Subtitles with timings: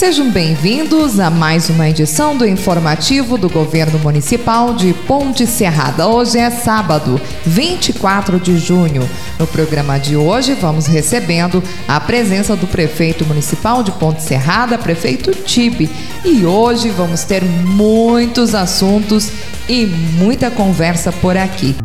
[0.00, 6.08] Sejam bem-vindos a mais uma edição do informativo do Governo Municipal de Ponte Serrada.
[6.08, 9.06] Hoje é sábado, 24 de junho.
[9.38, 15.32] No programa de hoje, vamos recebendo a presença do prefeito municipal de Ponte Serrada, prefeito
[15.32, 15.90] Tibe.
[16.24, 19.30] E hoje vamos ter muitos assuntos
[19.68, 21.76] e muita conversa por aqui.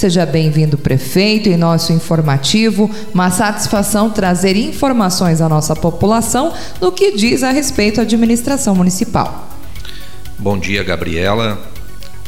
[0.00, 2.90] Seja bem-vindo, prefeito, em nosso informativo.
[3.12, 9.50] Uma satisfação trazer informações à nossa população no que diz a respeito à administração municipal.
[10.38, 11.60] Bom dia, Gabriela.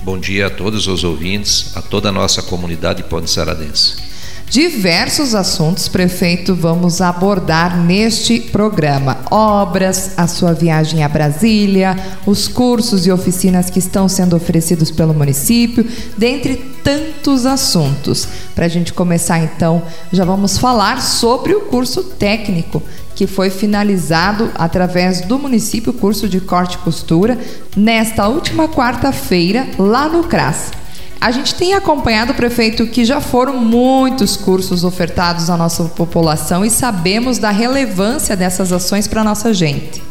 [0.03, 4.12] Bom dia a todos os ouvintes, a toda a nossa comunidade ponte-saradense.
[4.53, 13.07] Diversos assuntos, prefeito, vamos abordar neste programa: obras, a sua viagem a Brasília, os cursos
[13.07, 15.87] e oficinas que estão sendo oferecidos pelo município,
[16.19, 18.29] dentre tantos assuntos.
[18.55, 22.83] Para a gente começar, então, já vamos falar sobre o curso técnico
[23.15, 27.39] que foi finalizado através do município, curso de corte e costura,
[27.75, 30.82] nesta última quarta-feira, lá no CRAS.
[31.23, 36.69] A gente tem acompanhado, prefeito, que já foram muitos cursos ofertados à nossa população e
[36.69, 40.03] sabemos da relevância dessas ações para a nossa gente.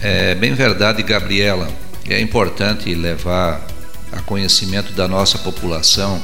[0.00, 1.70] É bem verdade, Gabriela.
[2.08, 3.64] É importante levar
[4.10, 6.20] a conhecimento da nossa população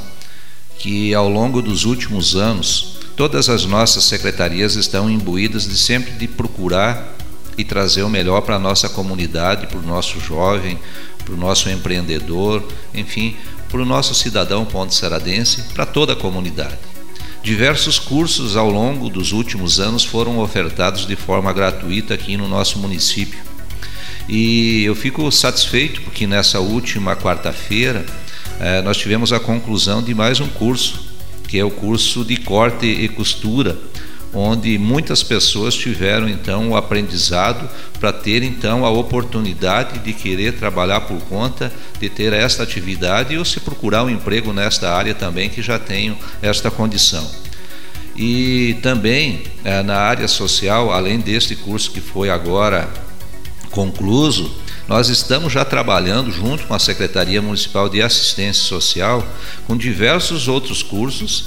[0.76, 6.26] que ao longo dos últimos anos todas as nossas secretarias estão imbuídas de sempre de
[6.26, 7.14] procurar
[7.56, 10.80] e trazer o melhor para a nossa comunidade, para o nosso jovem,
[11.24, 13.36] para o nosso empreendedor, enfim,
[13.74, 16.78] para o nosso cidadão ponte-seradense, para toda a comunidade.
[17.42, 22.78] Diversos cursos ao longo dos últimos anos foram ofertados de forma gratuita aqui no nosso
[22.78, 23.40] município.
[24.28, 28.06] E eu fico satisfeito porque nessa última quarta-feira
[28.60, 31.08] eh, nós tivemos a conclusão de mais um curso,
[31.48, 33.76] que é o curso de corte e costura,
[34.34, 37.68] onde muitas pessoas tiveram então o aprendizado
[38.00, 43.44] para ter então a oportunidade de querer trabalhar por conta, de ter esta atividade ou
[43.44, 47.30] se procurar um emprego nesta área também que já tenham esta condição.
[48.16, 52.88] E também eh, na área social, além deste curso que foi agora
[53.70, 54.54] concluso,
[54.86, 59.26] nós estamos já trabalhando junto com a Secretaria Municipal de Assistência Social
[59.66, 61.46] com diversos outros cursos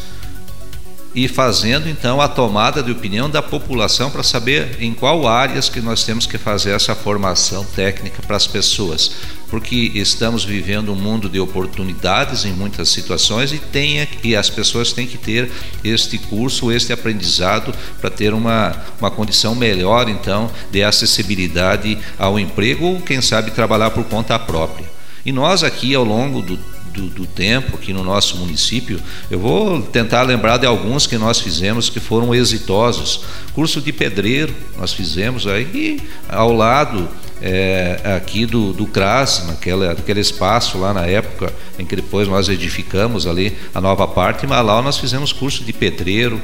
[1.17, 5.81] e fazendo então a tomada de opinião da população para saber em qual áreas que
[5.81, 9.13] nós temos que fazer essa formação técnica para as pessoas,
[9.49, 14.93] porque estamos vivendo um mundo de oportunidades em muitas situações e tem e as pessoas
[14.93, 15.49] têm que ter
[15.83, 22.85] este curso, este aprendizado para ter uma, uma condição melhor então de acessibilidade ao emprego
[22.85, 24.85] ou quem sabe trabalhar por conta própria.
[25.25, 28.99] E nós aqui ao longo do do, do, tempo aqui no nosso município,
[29.29, 33.21] eu vou tentar lembrar de alguns que nós fizemos que foram exitosos.
[33.53, 37.07] Curso de pedreiro nós fizemos aí ao lado
[37.39, 42.49] é, aqui do, do CRAS, naquela, naquele espaço lá na época em que depois nós
[42.49, 46.41] edificamos ali a nova parte, mas lá nós fizemos curso de pedreiro,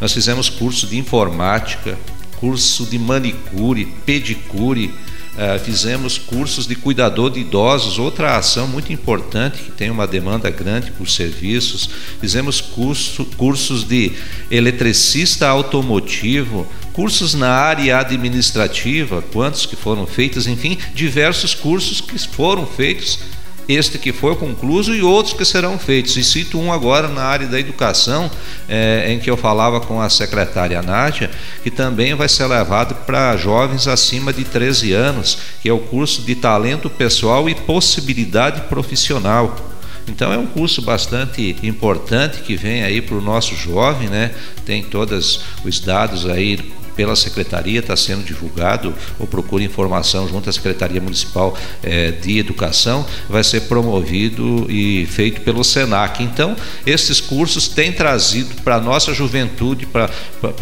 [0.00, 1.98] nós fizemos curso de informática,
[2.38, 4.94] curso de manicure, pedicure,
[5.36, 10.48] Uh, fizemos cursos de cuidador de idosos, outra ação muito importante que tem uma demanda
[10.48, 11.90] grande por serviços.
[12.18, 14.12] Fizemos curso, cursos de
[14.50, 22.66] eletricista automotivo, cursos na área administrativa, quantos que foram feitos, enfim, diversos cursos que foram
[22.66, 23.18] feitos
[23.68, 26.16] este que foi concluído e outros que serão feitos.
[26.16, 28.30] E cito um agora na área da educação,
[28.68, 31.30] é, em que eu falava com a secretária Nádia,
[31.62, 36.22] que também vai ser levado para jovens acima de 13 anos, que é o curso
[36.22, 39.56] de talento pessoal e possibilidade profissional.
[40.08, 44.32] Então é um curso bastante importante que vem aí para o nosso jovem, né?
[44.64, 46.60] Tem todos os dados aí
[46.96, 53.06] pela secretaria, está sendo divulgado, ou procure informação junto à Secretaria Municipal eh, de Educação,
[53.28, 56.22] vai ser promovido e feito pelo SENAC.
[56.22, 60.10] Então, esses cursos têm trazido para a nossa juventude, para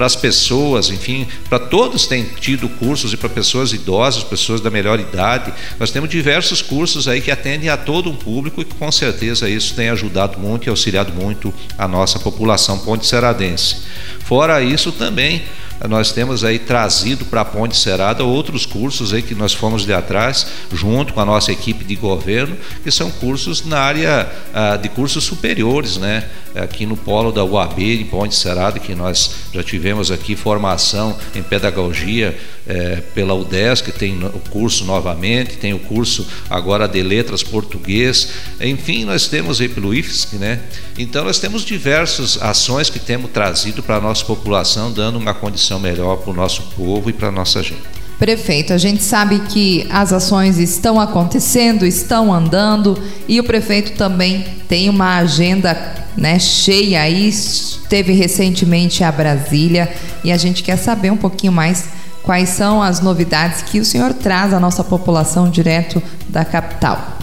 [0.00, 4.98] as pessoas, enfim, para todos têm tido cursos e para pessoas idosas, pessoas da melhor
[4.98, 5.52] idade.
[5.78, 9.74] Nós temos diversos cursos aí que atendem a todo um público e com certeza isso
[9.74, 13.76] tem ajudado muito e auxiliado muito a nossa população ponte-seradense.
[14.24, 15.42] Fora isso, também
[15.88, 19.92] nós temos aí trazido para a Ponte Serada outros cursos aí que nós fomos de
[19.92, 24.88] atrás, junto com a nossa equipe de governo, que são cursos na área ah, de
[24.88, 26.24] cursos superiores, né?
[26.54, 31.42] Aqui no polo da UAB, em Ponte Serada, que nós já tivemos aqui formação em
[31.42, 37.42] pedagogia eh, pela UDES, que tem o curso novamente, tem o curso agora de letras
[37.42, 38.28] português,
[38.60, 40.60] enfim, nós temos aí pelo IFSC, né?
[40.96, 45.63] Então nós temos diversas ações que temos trazido para a nossa população, dando uma condição
[45.80, 47.82] melhor para o nosso povo e para a nossa gente.
[48.18, 52.96] Prefeito, a gente sabe que as ações estão acontecendo, estão andando
[53.26, 55.76] e o prefeito também tem uma agenda
[56.16, 57.28] né, cheia aí.
[57.28, 61.88] Esteve recentemente a Brasília e a gente quer saber um pouquinho mais
[62.22, 67.18] quais são as novidades que o senhor traz à nossa população direto da capital.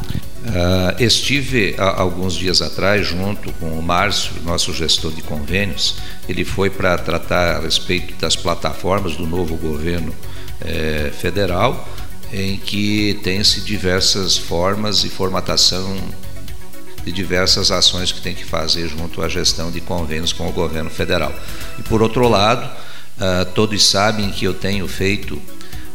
[0.52, 5.96] Uh, estive alguns dias atrás junto com o Márcio, nosso gestor de convênios.
[6.28, 10.14] Ele foi para tratar a respeito das plataformas do novo governo
[10.64, 11.90] eh, federal,
[12.32, 15.98] em que tem-se diversas formas e formatação
[17.04, 20.90] de diversas ações que tem que fazer junto à gestão de convênios com o governo
[20.90, 21.34] federal.
[21.80, 22.64] E por outro lado,
[23.18, 25.42] uh, todos sabem que eu tenho feito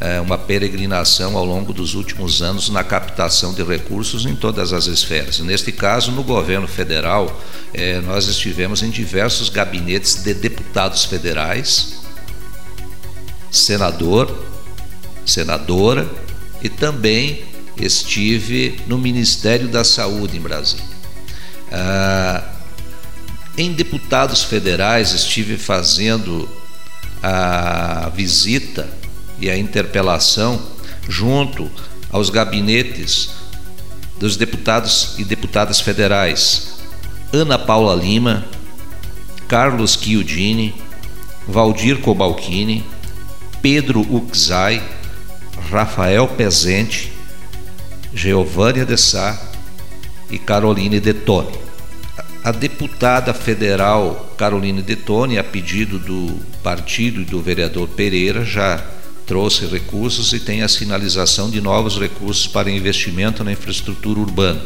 [0.01, 4.87] é, uma peregrinação ao longo dos últimos anos na captação de recursos em todas as
[4.87, 5.39] esferas.
[5.41, 7.41] Neste caso, no governo federal,
[7.73, 12.01] é, nós estivemos em diversos gabinetes de deputados federais,
[13.51, 14.45] senador,
[15.25, 16.09] senadora
[16.63, 17.45] e também
[17.77, 20.85] estive no Ministério da Saúde em Brasília.
[21.71, 22.43] Ah,
[23.59, 26.49] em deputados federais estive fazendo
[27.23, 28.89] a visita
[29.39, 30.61] e a interpelação
[31.09, 31.71] junto
[32.11, 33.31] aos gabinetes
[34.19, 36.77] dos deputados e deputadas federais
[37.33, 38.47] Ana Paula Lima,
[39.49, 40.75] Carlos Chiudini,
[41.47, 42.85] Valdir Cobalcini,
[43.61, 44.83] Pedro Uxai,
[45.71, 47.13] Rafael Pezente,
[48.15, 49.39] Geovânia de Sá
[50.31, 51.59] e Caroline Detone.
[52.43, 58.83] A deputada federal Caroline Detone, a pedido do partido e do vereador Pereira, já
[59.27, 64.63] trouxe recursos e tem a sinalização de novos recursos para investimento na infraestrutura urbana.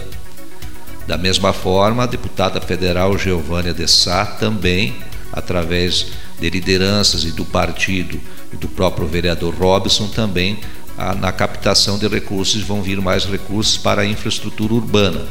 [1.06, 4.94] Da mesma forma, a deputada federal Geovânia de Sá também,
[5.32, 6.08] através
[6.38, 8.20] de lideranças e do partido
[8.52, 10.58] e do próprio vereador Robson, também
[10.96, 15.26] a, na captação de recursos vão vir mais recursos para a infraestrutura urbana.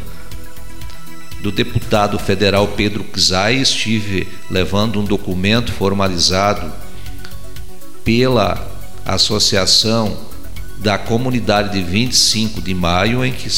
[1.42, 6.74] Do deputado federal Pedro Czai, estive levando um documento formalizado
[8.04, 10.18] pela associação
[10.78, 13.50] da comunidade de 25 de maio, em que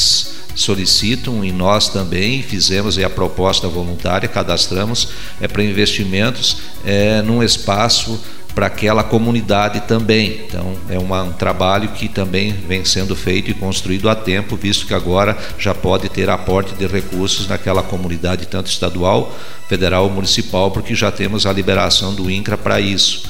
[0.54, 5.08] solicitam e nós também fizemos a proposta voluntária, cadastramos
[5.40, 8.20] é para investimentos é, num espaço
[8.54, 10.42] para aquela comunidade também.
[10.46, 14.86] Então, é uma, um trabalho que também vem sendo feito e construído há tempo, visto
[14.86, 19.34] que agora já pode ter aporte de recursos naquela comunidade, tanto estadual,
[19.68, 23.22] federal ou municipal, porque já temos a liberação do INCRA para isso.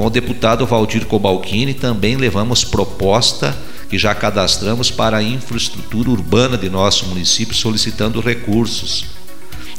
[0.00, 3.54] Com o deputado Valdir Cobalcini, também levamos proposta
[3.90, 9.19] que já cadastramos para a infraestrutura urbana de nosso município, solicitando recursos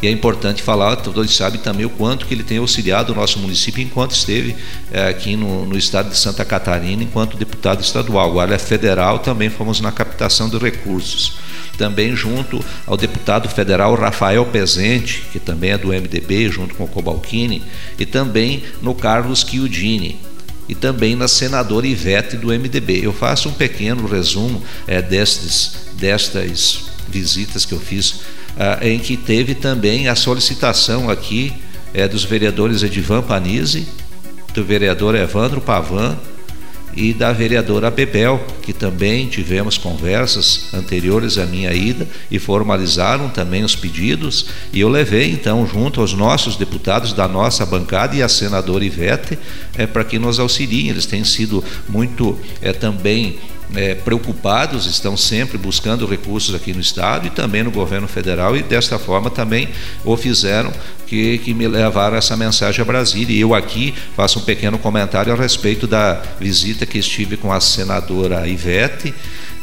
[0.02, 3.38] e é importante falar, todos sabem também o quanto que ele tem auxiliado o nosso
[3.38, 4.56] município enquanto esteve
[4.92, 8.30] é, aqui no, no, estado de Santa Catarina, enquanto deputado estadual.
[8.32, 11.34] Agora federal, também fomos na captação de recursos.
[11.78, 16.88] Também junto ao deputado federal Rafael Pezente, que também é do MDB, junto com o
[16.88, 17.62] Cobalcini,
[18.00, 20.20] e também no Carlos Chiudini
[20.68, 23.02] e também na senadora Ivete do MDB.
[23.04, 28.22] Eu faço um pequeno resumo é, destes, destas visitas que eu fiz
[28.58, 31.54] ah, em que teve também a solicitação aqui
[31.94, 33.88] é, dos vereadores Edivan Panizzi,
[34.54, 36.18] do vereador Evandro Pavan
[36.96, 43.64] e da vereadora Bebel, que também tivemos conversas anteriores à minha ida e formalizaram também
[43.64, 44.48] os pedidos.
[44.74, 49.40] E eu levei então, junto aos nossos deputados da nossa bancada e a senadora Ivete,
[49.76, 50.90] é, para que nos auxiliem.
[50.90, 53.40] Eles têm sido muito é, também
[53.76, 58.64] é, preocupados, estão sempre buscando recursos aqui no Estado e também no governo federal, e
[58.64, 59.70] desta forma também
[60.04, 60.72] o fizeram,
[61.08, 63.36] que, que me levaram essa mensagem a Brasília.
[63.36, 67.60] E eu aqui faço um pequeno comentário a respeito da visita que estive com a
[67.60, 69.14] senadora Ivete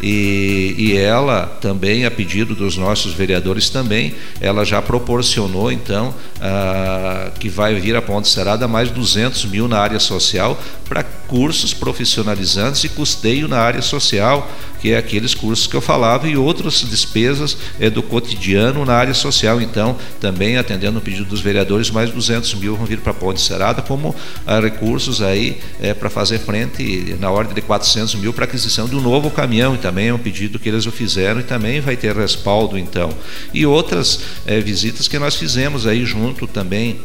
[0.00, 7.30] e, e, ela também, a pedido dos nossos vereadores também, ela já proporcionou então ah,
[7.38, 12.84] que vai vir a Ponte Serada mais 200 mil na área social para cursos profissionalizantes
[12.84, 14.48] e custeio na área social
[14.80, 19.14] que é aqueles cursos que eu falava, e outras despesas é, do cotidiano na área
[19.14, 19.60] social.
[19.60, 23.40] Então, também atendendo o pedido dos vereadores, mais 200 mil vão vir para a Ponte
[23.40, 24.14] Serada, como
[24.46, 29.00] ah, recursos aí é, para fazer frente na ordem de 400 mil para aquisição do
[29.00, 32.14] novo caminhão, e também é um pedido que eles o fizeram, e também vai ter
[32.16, 33.10] respaldo, então.
[33.52, 37.00] E outras é, visitas que nós fizemos aí junto também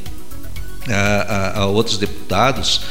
[0.90, 2.82] a, a, outros deputados,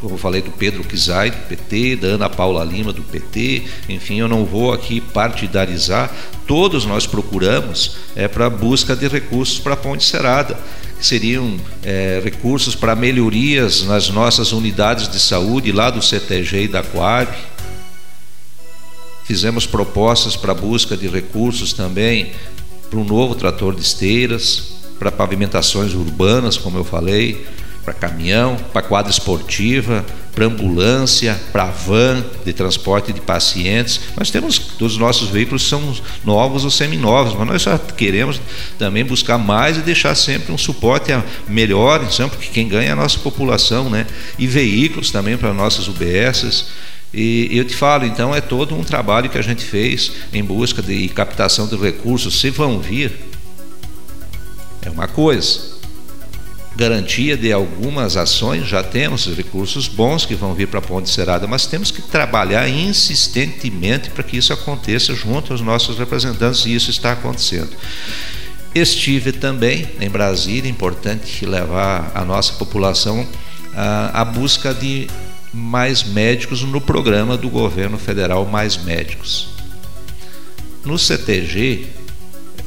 [0.00, 4.20] como eu falei do Pedro Kizai, do PT, da Ana Paula Lima, do PT, enfim,
[4.20, 6.10] eu não vou aqui partidarizar,
[6.46, 10.58] todos nós procuramos é, para busca de recursos para a Ponte Serada,
[10.98, 16.68] que seriam é, recursos para melhorias nas nossas unidades de saúde, lá do CTG e
[16.68, 17.28] da Coab,
[19.30, 22.32] Fizemos propostas para busca de recursos também
[22.90, 27.46] para um novo trator de esteiras, para pavimentações urbanas, como eu falei,
[27.82, 30.04] para caminhão, para quadra esportiva,
[30.34, 33.98] para ambulância, para van de transporte de pacientes.
[34.14, 38.38] Nós temos, os nossos veículos são novos ou seminovos, mas nós já queremos
[38.78, 41.10] também buscar mais e deixar sempre um suporte
[41.48, 44.06] melhor, porque quem ganha é a nossa população, né?
[44.38, 46.66] E veículos também para nossas UBSs.
[47.12, 50.80] E eu te falo, então, é todo um trabalho que a gente fez em busca
[50.80, 53.29] de captação de recursos, se vão vir,
[54.82, 55.80] é uma coisa.
[56.76, 61.46] Garantia de algumas ações, já temos recursos bons que vão vir para a Ponte Serada,
[61.46, 66.90] mas temos que trabalhar insistentemente para que isso aconteça junto aos nossos representantes e isso
[66.90, 67.70] está acontecendo.
[68.74, 73.26] Estive também em Brasília, importante levar a nossa população
[73.74, 75.08] à, à busca de
[75.52, 79.48] mais médicos no programa do governo federal Mais Médicos.
[80.84, 81.86] No CTG,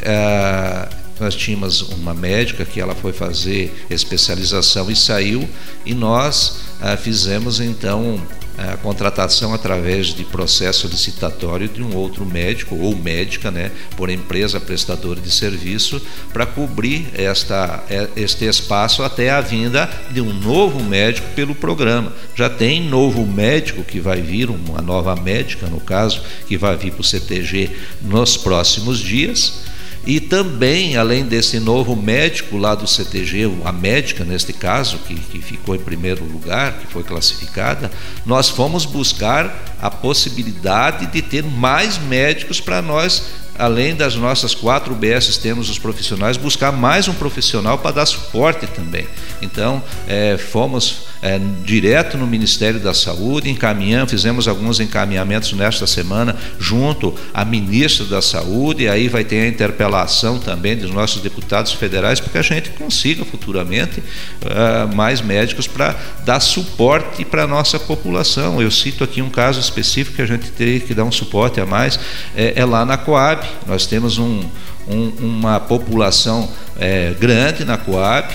[0.02, 0.90] eh,
[1.20, 5.48] nós tínhamos uma médica que ela foi fazer especialização e saiu,
[5.86, 8.22] e nós ah, fizemos então
[8.58, 14.60] a contratação através de processo licitatório de um outro médico ou médica, né, por empresa
[14.60, 16.02] prestadora de serviço,
[16.32, 22.14] para cobrir esta, é, este espaço até a vinda de um novo médico pelo programa.
[22.36, 26.92] Já tem novo médico que vai vir, uma nova médica, no caso, que vai vir
[26.92, 29.73] para o CTG nos próximos dias
[30.06, 35.42] e também, além desse novo médico lá do CTG, a médica neste caso, que, que
[35.42, 37.90] ficou em primeiro lugar, que foi classificada,
[38.26, 44.94] nós fomos buscar a possibilidade de ter mais médicos para nós além das nossas quatro
[44.94, 49.08] UBS, temos os profissionais, buscar mais um profissional para dar suporte também.
[49.42, 56.36] Então, é, fomos é, direto no Ministério da Saúde, encaminhamos, fizemos alguns encaminhamentos nesta semana
[56.60, 61.72] junto à ministra da Saúde, e aí vai ter a interpelação também dos nossos deputados
[61.72, 67.48] federais, para que a gente consiga futuramente uh, mais médicos para dar suporte para a
[67.48, 68.62] nossa população.
[68.62, 71.66] Eu cito aqui um caso específico que a gente teria que dar um suporte a
[71.66, 71.98] mais,
[72.36, 73.48] é, é lá na Coab.
[73.66, 74.42] Nós temos um,
[74.90, 78.28] um, uma população é, grande na Coab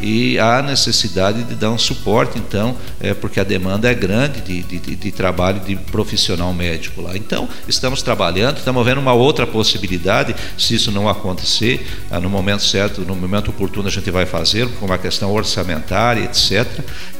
[0.00, 4.62] e há necessidade de dar um suporte, então, é, porque a demanda é grande de,
[4.62, 7.16] de, de, trabalho de profissional médico lá.
[7.16, 12.62] Então, estamos trabalhando, estamos vendo uma outra possibilidade, se isso não acontecer, ah, no momento
[12.62, 16.66] certo, no momento oportuno, a gente vai fazer, com uma questão orçamentária, etc.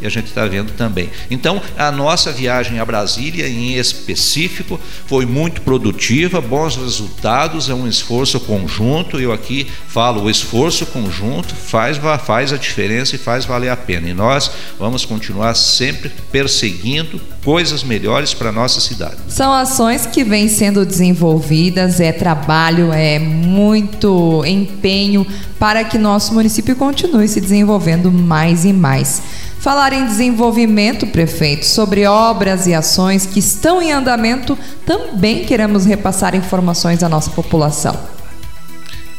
[0.01, 1.11] E a gente está vendo também.
[1.31, 7.89] Então, a nossa viagem a Brasília, em específico, foi muito produtiva, bons resultados, é um
[7.89, 9.21] esforço conjunto.
[9.21, 14.09] Eu aqui falo, o esforço conjunto faz, faz a diferença e faz valer a pena.
[14.09, 19.17] E nós vamos continuar sempre perseguindo coisas melhores para nossa cidade.
[19.29, 25.27] São ações que vêm sendo desenvolvidas, é trabalho, é muito empenho
[25.59, 29.23] para que nosso município continue se desenvolvendo mais e mais.
[29.65, 36.35] Falar em desenvolvimento, prefeito, sobre obras e ações que estão em andamento, também queremos repassar
[36.35, 38.14] informações à nossa população.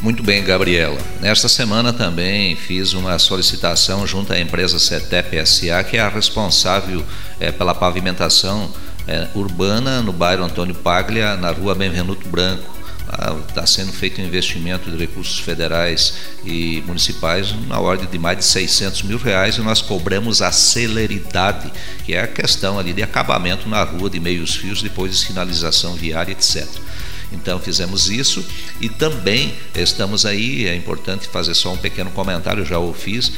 [0.02, 1.00] Muito bem, Gabriela.
[1.22, 7.04] Nesta semana também fiz uma solicitação junto à empresa CETEP SA, que é a responsável
[7.40, 8.72] é, pela pavimentação
[9.08, 12.76] é, urbana no bairro Antônio Paglia, na rua Benvenuto Branco.
[13.48, 18.44] Está sendo feito um investimento de recursos federais e municipais na ordem de mais de
[18.44, 21.72] 600 mil reais e nós cobramos a celeridade,
[22.04, 25.94] que é a questão ali de acabamento na rua de meios fios, depois de sinalização
[25.94, 26.68] viária, etc.
[27.32, 28.46] Então fizemos isso
[28.80, 33.32] e também estamos aí, é importante fazer só um pequeno comentário, já o fiz,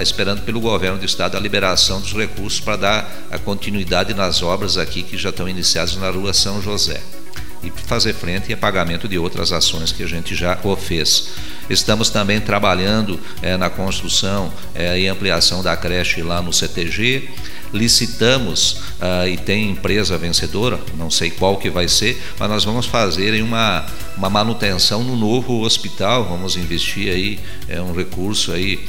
[0.00, 4.76] esperando pelo governo do estado a liberação dos recursos para dar a continuidade nas obras
[4.76, 7.00] aqui que já estão iniciadas na rua São José
[7.62, 11.30] e fazer frente a pagamento de outras ações que a gente já o fez.
[11.68, 17.28] Estamos também trabalhando é, na construção é, e ampliação da creche lá no CTG.
[17.72, 22.86] Licitamos uh, e tem empresa vencedora, não sei qual que vai ser, mas nós vamos
[22.86, 28.86] fazer uma, uma manutenção no novo hospital, vamos investir aí é, um recurso aí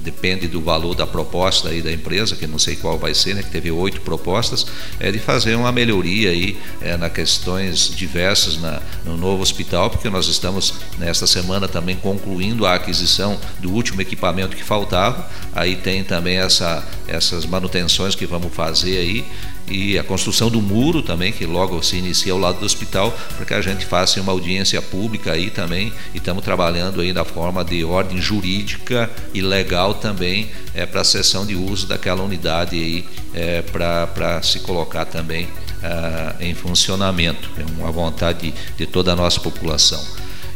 [0.00, 3.42] depende do valor da proposta aí da empresa, que não sei qual vai ser, né,
[3.42, 4.66] que teve oito propostas,
[4.98, 10.08] é de fazer uma melhoria aí é, na questões diversas na, no novo hospital, porque
[10.08, 16.02] nós estamos nesta semana também concluindo a aquisição do último equipamento que faltava, aí tem
[16.02, 19.24] também essa, essas manutenções que vamos fazer aí,
[19.70, 23.44] e a construção do muro também, que logo se inicia ao lado do hospital, para
[23.44, 27.64] que a gente faça uma audiência pública aí também, e estamos trabalhando aí da forma
[27.64, 33.04] de ordem jurídica e legal também é, para a sessão de uso daquela unidade aí,
[33.34, 35.48] é, para se colocar também
[35.82, 37.48] ah, em funcionamento.
[37.56, 40.04] É uma vontade de, de toda a nossa população.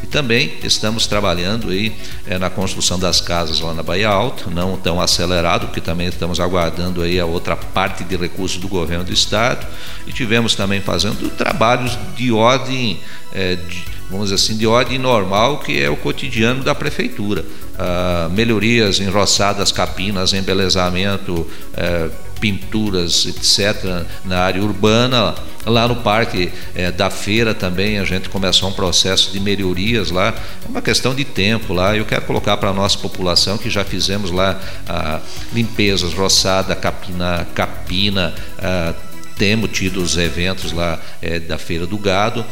[0.02, 1.94] E também estamos trabalhando aí
[2.26, 6.40] é, na construção das casas lá na Bahia Alta, não tão acelerado, porque também estamos
[6.40, 9.66] aguardando aí a outra parte de recursos do governo do estado.
[10.06, 13.00] E tivemos também fazendo trabalhos de ordem,
[13.32, 17.44] é, de, vamos dizer assim, de ordem normal, que é o cotidiano da prefeitura.
[17.78, 22.10] Ah, melhorias em roçadas, capinas, embelezamento, é,
[22.42, 25.32] pinturas, etc., na área urbana.
[25.64, 30.34] Lá no Parque é, da Feira também a gente começou um processo de melhorias lá.
[30.64, 31.96] É uma questão de tempo lá.
[31.96, 35.20] Eu quero colocar para a nossa população que já fizemos lá ah,
[35.52, 38.34] limpezas, roçada, capina, capina.
[38.58, 38.92] Ah,
[39.38, 42.44] temos tido os eventos lá é, da Feira do Gado,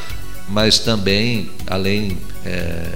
[0.49, 2.87] mas também, além é,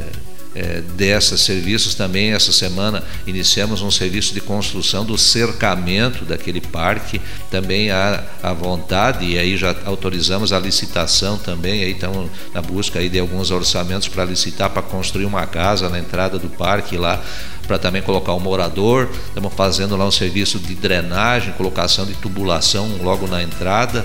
[0.54, 7.20] é, desses serviços também essa semana iniciamos um serviço de construção do cercamento daquele parque.
[7.50, 13.00] Também há a vontade e aí já autorizamos a licitação também aí estamos na busca
[13.00, 17.22] aí de alguns orçamentos para licitar para construir uma casa na entrada do parque lá
[17.66, 19.08] para também colocar um morador.
[19.28, 24.04] Estamos fazendo lá um serviço de drenagem colocação de tubulação logo na entrada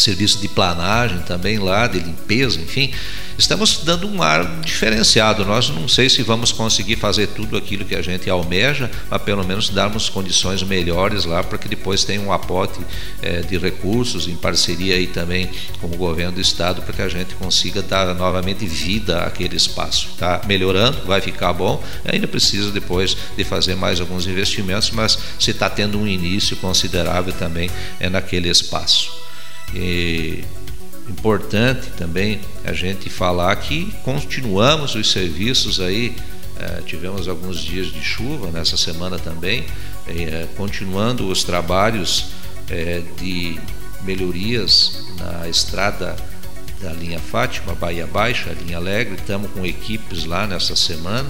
[0.00, 2.92] serviço de planagem também lá, de limpeza, enfim,
[3.38, 5.44] estamos dando um ar diferenciado.
[5.44, 9.44] Nós não sei se vamos conseguir fazer tudo aquilo que a gente almeja, mas pelo
[9.46, 12.80] menos darmos condições melhores lá para que depois tenha um aporte
[13.22, 15.48] é, de recursos em parceria aí também
[15.80, 20.08] com o governo do estado para que a gente consiga dar novamente vida àquele espaço.
[20.14, 21.82] Está melhorando, vai ficar bom.
[22.04, 27.32] Ainda precisa depois de fazer mais alguns investimentos, mas se está tendo um início considerável
[27.32, 29.27] também é naquele espaço.
[29.74, 30.44] E
[31.08, 36.14] importante também a gente falar que continuamos os serviços aí,
[36.58, 39.64] eh, tivemos alguns dias de chuva nessa semana também,
[40.06, 42.26] eh, continuando os trabalhos
[42.68, 43.58] eh, de
[44.02, 46.14] melhorias na estrada
[46.80, 51.28] da linha Fátima, Bahia Baixa, linha Alegre, estamos com equipes lá nessa semana.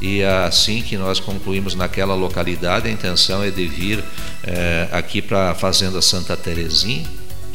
[0.00, 4.02] E assim que nós concluímos naquela localidade, a intenção é de vir
[4.90, 7.06] aqui para a Fazenda Santa Terezinha,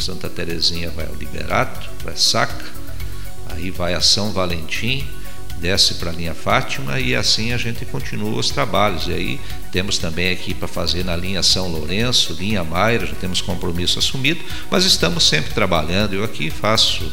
[0.03, 2.65] Santa Terezinha vai ao Liberato, vai Saca,
[3.49, 5.07] aí vai a São Valentim,
[5.57, 9.07] desce para a linha Fátima e assim a gente continua os trabalhos.
[9.07, 13.41] E aí temos também aqui para fazer na linha São Lourenço, linha Maira, já temos
[13.41, 16.13] compromisso assumido, mas estamos sempre trabalhando.
[16.13, 17.11] Eu aqui faço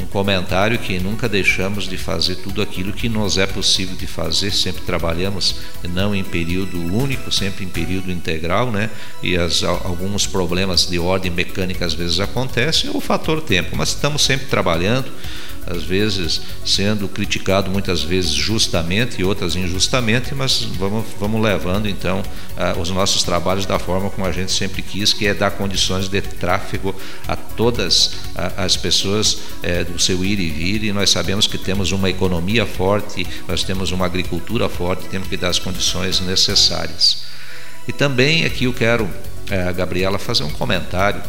[0.00, 4.50] um comentário que nunca deixamos de fazer tudo aquilo que nos é possível de fazer,
[4.50, 5.56] sempre trabalhamos
[5.88, 8.90] não em período único, sempre em período integral, né?
[9.22, 13.90] E as, alguns problemas de ordem mecânica às vezes acontecem, é o fator tempo, mas
[13.90, 15.10] estamos sempre trabalhando
[15.66, 22.22] às vezes sendo criticado muitas vezes justamente e outras injustamente, mas vamos, vamos levando então
[22.80, 26.20] os nossos trabalhos da forma como a gente sempre quis, que é dar condições de
[26.20, 26.94] tráfego
[27.26, 28.12] a todas
[28.56, 32.66] as pessoas é, do seu ir e vir, e nós sabemos que temos uma economia
[32.66, 37.24] forte, nós temos uma agricultura forte, temos que dar as condições necessárias.
[37.86, 39.08] E também aqui eu quero,
[39.50, 41.22] é, Gabriela, fazer um comentário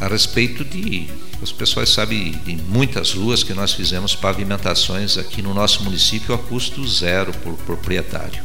[0.00, 1.08] a respeito de
[1.40, 6.38] os pessoas sabem de muitas ruas que nós fizemos pavimentações aqui no nosso município a
[6.38, 8.42] custo zero por proprietário.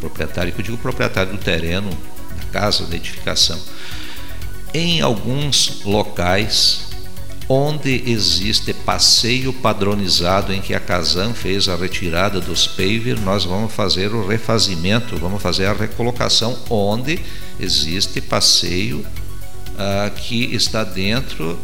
[0.00, 1.90] Proprietário, que eu digo proprietário do terreno,
[2.36, 3.58] da casa, da edificação.
[4.74, 6.86] Em alguns locais
[7.48, 13.72] onde existe passeio padronizado em que a Casan fez a retirada dos paver, nós vamos
[13.72, 17.20] fazer o refazimento, vamos fazer a recolocação onde
[17.60, 19.06] existe passeio
[19.78, 21.58] ah, que está dentro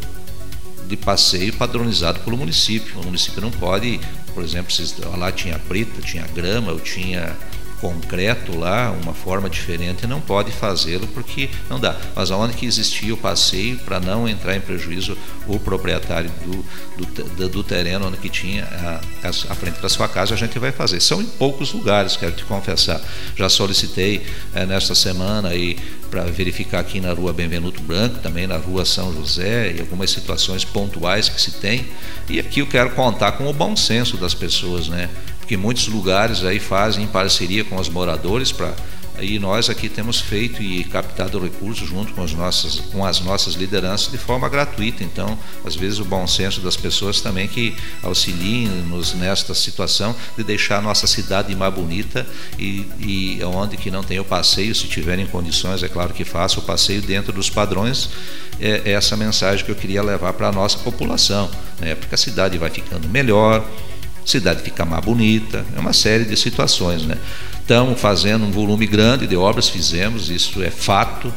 [0.86, 3.00] de passeio padronizado pelo município.
[3.00, 4.00] O município não pode,
[4.34, 7.36] por exemplo, se lá tinha brita, tinha grama, ou tinha
[7.82, 11.96] concreto lá, uma forma diferente, não pode fazê-lo porque não dá.
[12.14, 15.18] Mas aonde que existia o passeio para não entrar em prejuízo
[15.48, 16.64] o proprietário do,
[17.04, 20.70] do, do terreno onde que tinha a, a, frente da sua casa, a gente vai
[20.70, 21.00] fazer.
[21.00, 23.00] São em poucos lugares, quero te confessar.
[23.36, 25.76] Já solicitei é, nesta semana aí
[26.08, 30.64] para verificar aqui na rua Benvenuto Branco, também na rua São José e algumas situações
[30.64, 31.86] pontuais que se tem.
[32.28, 35.10] E aqui eu quero contar com o bom senso das pessoas, né?
[35.52, 38.74] Porque muitos lugares aí fazem em parceria com os moradores para
[39.20, 43.52] e nós aqui temos feito e captado recursos junto com as nossas, com as nossas
[43.52, 45.04] lideranças de forma gratuita.
[45.04, 50.78] Então, às vezes, o bom senso das pessoas também que auxiliem-nos nesta situação de deixar
[50.78, 52.26] a nossa cidade mais bonita
[52.58, 56.60] e, e onde que não tem o passeio, se tiverem condições, é claro que faça
[56.60, 58.08] o passeio dentro dos padrões.
[58.58, 61.94] É, é essa mensagem que eu queria levar para a nossa população, né?
[61.94, 63.62] porque a cidade vai ficando melhor,
[64.24, 67.16] cidade fica mais bonita, é uma série de situações, né?
[67.60, 71.32] Estamos fazendo um volume grande de obras, fizemos, isso é fato.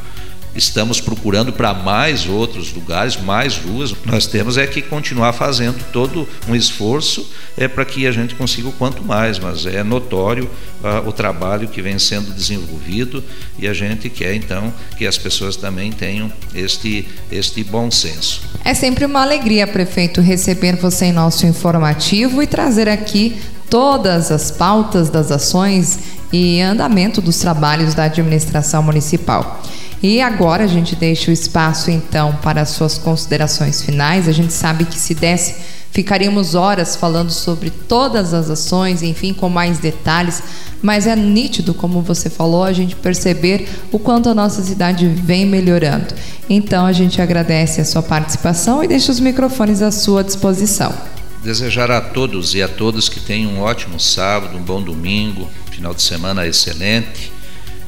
[0.56, 3.94] Estamos procurando para mais outros lugares, mais ruas.
[4.04, 8.68] Nós temos é que continuar fazendo todo um esforço é para que a gente consiga
[8.68, 10.48] o quanto mais, mas é notório
[10.82, 13.22] ah, o trabalho que vem sendo desenvolvido
[13.58, 18.42] e a gente quer então que as pessoas também tenham este este bom senso.
[18.64, 23.36] É sempre uma alegria, prefeito, receber você em nosso informativo e trazer aqui
[23.68, 25.98] todas as pautas das ações
[26.32, 29.62] e andamento dos trabalhos da administração municipal.
[30.08, 34.28] E agora a gente deixa o espaço então para as suas considerações finais.
[34.28, 35.56] A gente sabe que se desse
[35.90, 40.40] ficaríamos horas falando sobre todas as ações, enfim, com mais detalhes,
[40.80, 45.44] mas é nítido, como você falou, a gente perceber o quanto a nossa cidade vem
[45.44, 46.14] melhorando.
[46.48, 50.94] Então a gente agradece a sua participação e deixa os microfones à sua disposição.
[51.42, 55.92] Desejar a todos e a todas que tenham um ótimo sábado, um bom domingo, final
[55.92, 57.32] de semana excelente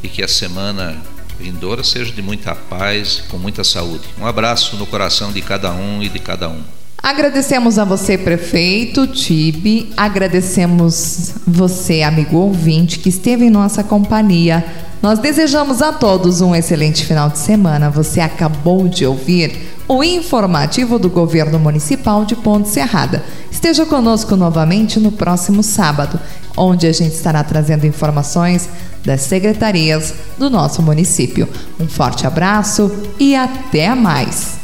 [0.03, 1.01] e que a semana
[1.39, 4.05] vindoura seja de muita paz, com muita saúde.
[4.21, 6.61] Um abraço no coração de cada um e de cada um.
[7.01, 14.65] Agradecemos a você, prefeito Tibe, agradecemos você, amigo ouvinte, que esteve em nossa companhia.
[15.01, 17.89] Nós desejamos a todos um excelente final de semana.
[17.89, 23.25] Você acabou de ouvir o informativo do Governo Municipal de Ponte Serrada.
[23.51, 26.21] Esteja conosco novamente no próximo sábado,
[26.57, 28.69] onde a gente estará trazendo informações
[29.05, 31.49] das secretarias do nosso município.
[31.81, 34.58] Um forte abraço e até mais!